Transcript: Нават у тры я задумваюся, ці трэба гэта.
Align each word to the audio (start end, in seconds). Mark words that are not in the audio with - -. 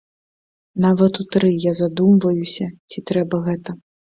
Нават 0.85 1.19
у 1.25 1.27
тры 1.35 1.51
я 1.65 1.73
задумваюся, 1.81 2.65
ці 2.95 3.07
трэба 3.11 3.45
гэта. 3.51 3.79